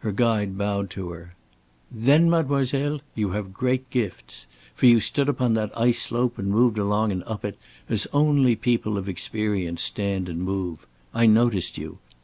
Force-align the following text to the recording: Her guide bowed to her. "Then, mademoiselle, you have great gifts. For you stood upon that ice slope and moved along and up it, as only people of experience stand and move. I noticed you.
Her 0.00 0.10
guide 0.10 0.58
bowed 0.58 0.90
to 0.90 1.10
her. 1.10 1.36
"Then, 1.88 2.28
mademoiselle, 2.28 2.98
you 3.14 3.30
have 3.30 3.52
great 3.54 3.88
gifts. 3.88 4.48
For 4.74 4.86
you 4.86 4.98
stood 4.98 5.28
upon 5.28 5.54
that 5.54 5.70
ice 5.78 6.02
slope 6.02 6.38
and 6.40 6.48
moved 6.50 6.76
along 6.76 7.12
and 7.12 7.22
up 7.24 7.44
it, 7.44 7.56
as 7.88 8.08
only 8.12 8.56
people 8.56 8.98
of 8.98 9.08
experience 9.08 9.80
stand 9.80 10.28
and 10.28 10.42
move. 10.42 10.88
I 11.14 11.26
noticed 11.26 11.78
you. 11.78 11.98